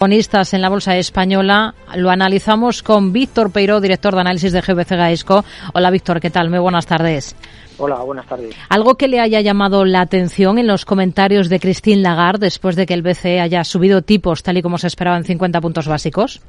[0.00, 4.92] Protagonistas en la bolsa española lo analizamos con Víctor Peiro, director de análisis de GBC
[4.92, 5.44] Gaesco.
[5.74, 6.48] Hola Víctor, ¿qué tal?
[6.48, 7.36] Muy buenas tardes.
[7.76, 8.56] Hola, buenas tardes.
[8.70, 12.86] ¿Algo que le haya llamado la atención en los comentarios de Christine Lagarde después de
[12.86, 16.40] que el BCE haya subido tipos tal y como se esperaba en 50 puntos básicos?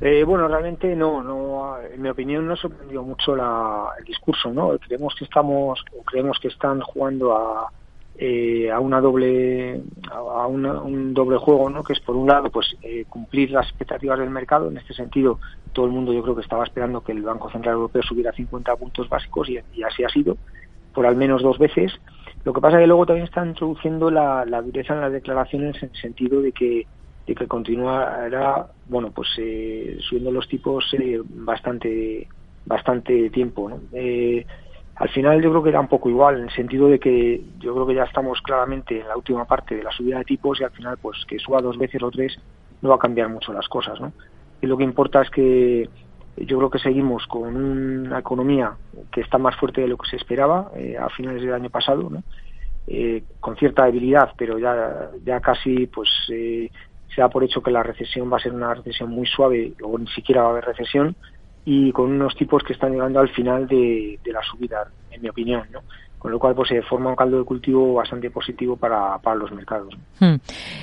[0.00, 4.78] Eh, bueno, realmente no, no, en mi opinión no sorprendió mucho el discurso, ¿no?
[4.78, 7.68] Creemos que estamos, creemos que están jugando a,
[8.14, 12.76] eh, a una doble a un doble juego no que es por un lado pues
[12.82, 14.70] eh, cumplir las expectativas del mercado.
[14.70, 15.40] En este sentido
[15.72, 18.76] todo el mundo yo creo que estaba esperando que el Banco Central Europeo subiera 50
[18.76, 20.36] puntos básicos y, así ha sido
[20.94, 21.92] por al menos dos veces.
[22.44, 25.90] Lo que pasa es que luego también están introduciendo la, dureza en las declaraciones en
[25.90, 26.86] el sentido de que
[27.26, 30.84] de que continuará bueno pues eh, subiendo los tipos
[31.28, 32.26] bastante
[32.66, 33.80] bastante tiempo ¿no?
[35.02, 37.74] Al final yo creo que era un poco igual, en el sentido de que yo
[37.74, 40.62] creo que ya estamos claramente en la última parte de la subida de tipos y
[40.62, 42.38] al final pues que suba dos veces o tres
[42.82, 44.12] no va a cambiar mucho las cosas, ¿no?
[44.60, 45.90] Y lo que importa es que
[46.36, 48.74] yo creo que seguimos con una economía
[49.10, 52.08] que está más fuerte de lo que se esperaba eh, a finales del año pasado,
[52.08, 52.22] ¿no?
[52.86, 56.70] Eh, con cierta debilidad, pero ya, ya casi pues eh,
[57.12, 59.98] se da por hecho que la recesión va a ser una recesión muy suave o
[59.98, 61.16] ni siquiera va a haber recesión
[61.64, 65.62] y con unos tipos que están llegando al final de, la subida, en mi opinión,
[65.72, 65.80] ¿no?
[66.22, 69.50] con lo cual pues se forma un caldo de cultivo bastante positivo para, para los
[69.50, 69.92] mercados.
[70.20, 70.36] Hmm.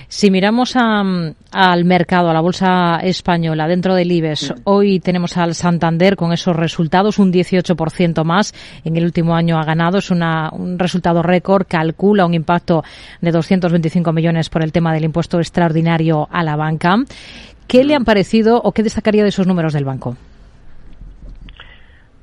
[0.10, 4.62] Si miramos al mercado, a la bolsa española, dentro del IBEX, hmm.
[4.66, 9.64] hoy tenemos al Santander con esos resultados, un 18% más en el último año ha
[9.64, 12.84] ganado, es una, un resultado récord, calcula un impacto
[13.22, 16.98] de 225 millones por el tema del impuesto extraordinario a la banca.
[17.66, 17.96] ¿Qué le hmm.
[17.96, 20.18] han parecido o qué destacaría de esos números del banco?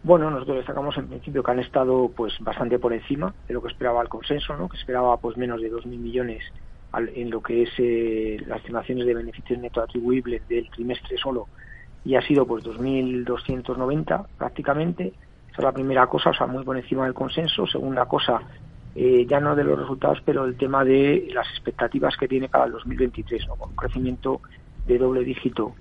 [0.07, 3.67] Bueno, nosotros destacamos en principio que han estado pues bastante por encima de lo que
[3.67, 4.69] esperaba el consenso, ¿no?
[4.69, 6.45] que esperaba pues menos de 2.000 millones
[6.95, 11.49] en lo que es eh, las estimaciones de beneficios neto atribuibles del trimestre solo
[12.05, 15.09] y ha sido pues 2.290 prácticamente.
[15.49, 17.67] Esa es la primera cosa, o sea, muy por encima del consenso.
[17.67, 18.41] Segunda cosa,
[18.95, 22.67] eh, ya no de los resultados, pero el tema de las expectativas que tiene para
[22.67, 23.57] el 2023, ¿no?
[23.57, 24.41] con un crecimiento
[24.87, 25.75] de doble dígito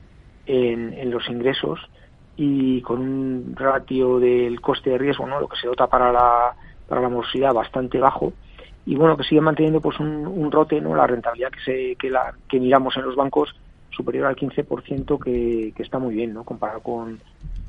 [0.48, 1.80] en, en los ingresos
[2.38, 5.40] y con un ratio del coste de riesgo, ¿no?
[5.40, 6.54] lo que se dota para la,
[6.88, 8.34] para la morosidad bastante bajo
[8.86, 12.10] y bueno que sigue manteniendo pues un, un rote no la rentabilidad que se que
[12.10, 13.56] la que miramos en los bancos
[13.90, 17.20] superior al 15% que, que está muy bien no comparado con,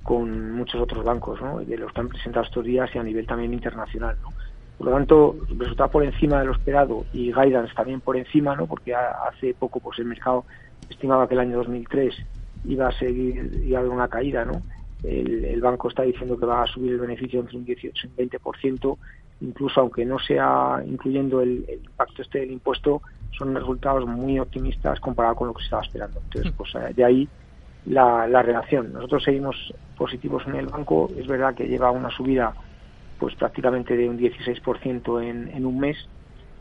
[0.02, 1.60] con muchos otros bancos ¿no?
[1.60, 4.32] de los que han presentado estos días y a nivel también internacional ¿no?
[4.76, 8.66] por lo tanto resulta por encima de lo esperado y guidance también por encima no
[8.66, 10.44] porque hace poco pues el mercado
[10.90, 12.14] estimaba que el año 2003
[12.66, 14.62] iba a seguir, iba haber una caída, ¿no?
[15.02, 18.30] El, banco está diciendo que va a subir el beneficio entre un 18 y un
[18.30, 18.98] 20%,
[19.40, 23.02] incluso aunque no sea incluyendo el, impacto este del impuesto,
[23.36, 26.20] son resultados muy optimistas comparado con lo que se estaba esperando.
[26.24, 27.28] Entonces, pues eh, de ahí
[27.86, 28.92] la, la relación.
[28.92, 32.54] Nosotros seguimos positivos en el banco, es verdad que lleva una subida
[33.18, 35.96] pues prácticamente de un 16% en, en un mes,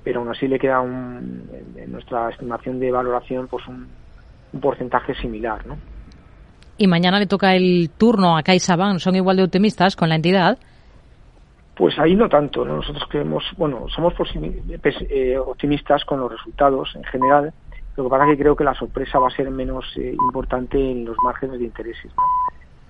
[0.04, 3.88] pero aún así le queda un, en nuestra estimación de valoración pues un,
[4.54, 5.78] un porcentaje similar, ¿no?
[6.78, 10.58] Y mañana le toca el turno a CaixaBank, ¿son igual de optimistas con la entidad?
[11.76, 14.14] Pues ahí no tanto, nosotros creemos, bueno, somos
[15.10, 17.54] eh, optimistas con los resultados en general,
[17.98, 20.78] lo que pasa es que creo que la sorpresa va a ser menos eh, importante
[20.78, 22.12] en los márgenes de intereses.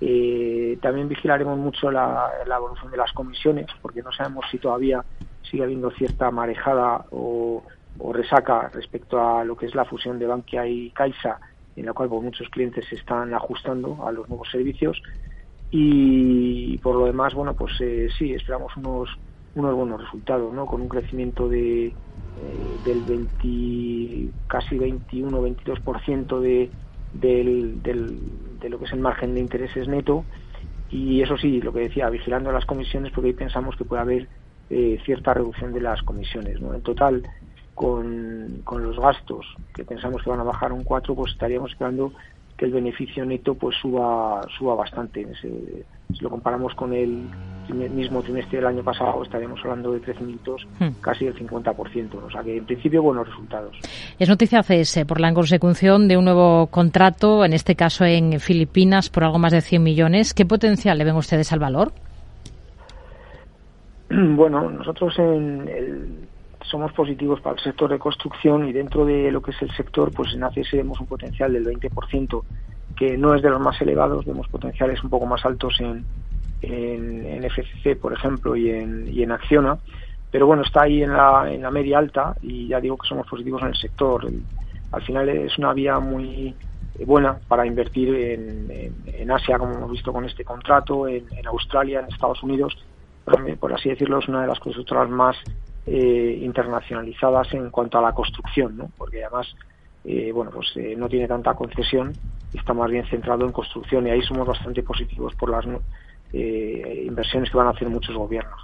[0.02, 5.04] Eh, también vigilaremos mucho la, evolución de las comisiones, porque no sabemos si todavía
[5.44, 7.64] sigue habiendo cierta marejada o,
[8.00, 11.40] o resaca respecto a lo que es la fusión de Bankia y Caixa
[11.76, 15.02] en la cual pues, muchos clientes se están ajustando a los nuevos servicios.
[15.72, 19.10] Y por lo demás bueno pues eh, sí esperamos unos
[19.56, 21.94] unos buenos resultados no con un crecimiento de eh,
[22.86, 25.80] del 20 casi 21 22
[26.42, 26.70] de
[27.14, 30.26] del, de lo que es el margen de intereses neto.
[30.90, 34.28] Y eso sí lo que decía vigilando las comisiones porque ahí pensamos que puede haber
[34.70, 37.24] eh, cierta reducción de las comisiones no en total
[37.76, 42.12] con, con los gastos, que pensamos que van a bajar un 4, pues estaríamos esperando
[42.58, 45.28] que el beneficio neto pues suba suba bastante.
[45.42, 45.84] si
[46.22, 47.28] lo comparamos con el
[47.68, 51.02] mismo trimestre del año pasado, estaríamos hablando de crecimientos hmm.
[51.02, 52.24] casi del 50%.
[52.24, 53.76] O sea que, en principio, buenos resultados.
[54.18, 59.10] Es noticia CS por la consecución de un nuevo contrato, en este caso en Filipinas,
[59.10, 60.34] por algo más de 100 millones.
[60.34, 61.92] ¿Qué potencial le ven ustedes al valor?
[64.08, 66.28] Bueno, nosotros en el,
[66.70, 70.12] somos positivos para el sector de construcción y dentro de lo que es el sector,
[70.12, 72.44] pues en ACS vemos un potencial del 20%,
[72.96, 76.06] que no es de los más elevados, vemos potenciales un poco más altos en,
[76.62, 79.78] en, FCC, por ejemplo, y en, y en Acciona,
[80.32, 83.28] pero bueno, está ahí en la, en la media alta y ya digo que somos
[83.28, 84.28] positivos en el sector.
[84.92, 86.54] al final es una vía muy
[87.06, 92.42] buena para invertir en, Asia, como hemos visto con este contrato, en, Australia, en Estados
[92.44, 92.78] Unidos.
[93.60, 95.36] Por, así decirlo, es una de las constructoras más
[95.88, 98.90] eh, internacionalizadas en cuanto a la construcción, ¿no?
[98.98, 99.48] porque además
[100.04, 102.14] eh, bueno, pues eh, no tiene tanta concesión
[102.54, 105.66] está más bien centrado en construcción y ahí somos bastante positivos por las
[106.34, 108.62] inversiones que van a hacer muchos gobiernos.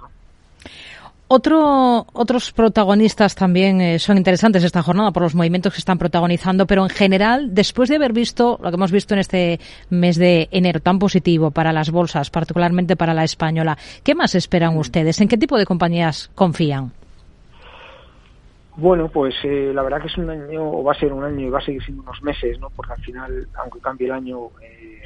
[1.34, 6.66] Otro, otros protagonistas también eh, son interesantes esta jornada por los movimientos que están protagonizando,
[6.66, 9.58] pero en general, después de haber visto lo que hemos visto en este
[9.88, 14.76] mes de enero tan positivo para las bolsas, particularmente para la española, ¿qué más esperan
[14.76, 15.22] ustedes?
[15.22, 16.92] ¿En qué tipo de compañías confían?
[18.74, 21.46] Bueno, pues eh, la verdad que es un año, o va a ser un año
[21.46, 22.70] y va a seguir siendo unos meses, ¿no?
[22.70, 25.04] Porque al final, aunque cambie el año, eh,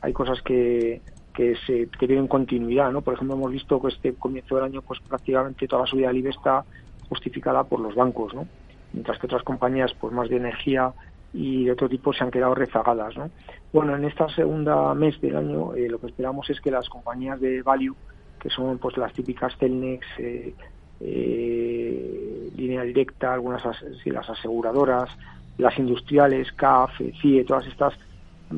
[0.00, 1.02] hay cosas que,
[1.34, 3.02] que, se, que tienen continuidad, ¿no?
[3.02, 6.16] Por ejemplo, hemos visto que este comienzo del año, pues prácticamente toda la subida del
[6.18, 6.64] IBE está
[7.10, 8.46] justificada por los bancos, ¿no?
[8.94, 10.94] Mientras que otras compañías, pues más de energía
[11.34, 13.30] y de otro tipo se han quedado rezagadas, ¿no?
[13.70, 17.38] Bueno, en esta segunda mes del año eh, lo que esperamos es que las compañías
[17.38, 17.96] de value,
[18.40, 20.06] que son pues las típicas Telnex,
[21.00, 23.62] eh, línea directa, algunas
[24.04, 25.10] las aseguradoras,
[25.58, 27.94] las industriales, CAF, CIE, todas estas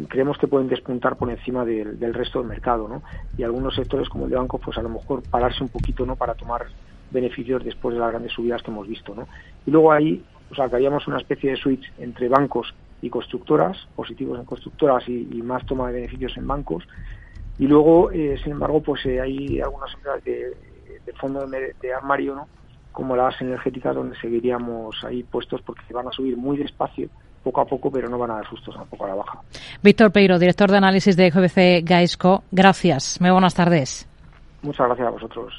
[0.09, 3.03] creemos que pueden despuntar por encima del, resto del mercado, ¿no?
[3.38, 6.17] Y algunos sectores como el de banco, pues a lo mejor pararse un poquito, ¿no?
[6.17, 6.67] Para tomar
[7.11, 9.27] beneficios después de las grandes subidas que hemos visto, ¿no?
[9.65, 10.23] Y luego ahí,
[10.55, 15.65] que haríamos una especie de switch entre bancos y constructoras, positivos en constructoras y, más
[15.67, 16.87] toma de beneficios en bancos.
[17.59, 20.56] Y luego, eh, sin embargo, pues eh, hay algunas empresas de,
[21.14, 22.49] fondo de, de armario, ¿no?
[22.93, 27.08] Como las energéticas, donde seguiríamos ahí puestos porque van a subir muy despacio
[27.47, 29.38] poco a poco, pero no van a dar sustos tampoco a la baja.
[29.82, 33.20] Víctor Peiro, director de análisis de GBC Gaisco, gracias.
[33.20, 34.08] Muy buenas tardes.
[34.62, 35.55] Muchas gracias a vosotros.